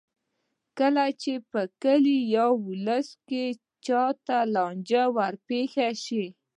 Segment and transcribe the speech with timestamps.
[0.79, 3.45] کله چې په کلي یا ولس کې
[3.85, 6.25] چا ته لانجه ورپېښه شي.